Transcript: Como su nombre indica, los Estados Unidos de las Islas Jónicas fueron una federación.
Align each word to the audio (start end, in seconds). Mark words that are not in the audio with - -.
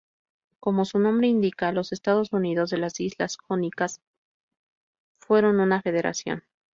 Como 0.59 0.83
su 0.85 0.97
nombre 0.97 1.27
indica, 1.27 1.71
los 1.71 1.91
Estados 1.91 2.33
Unidos 2.33 2.71
de 2.71 2.79
las 2.79 2.99
Islas 2.99 3.37
Jónicas 3.37 4.01
fueron 5.19 5.59
una 5.59 5.79
federación. 5.83 6.43